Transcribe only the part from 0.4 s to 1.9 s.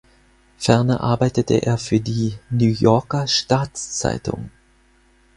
Ferner arbeitete er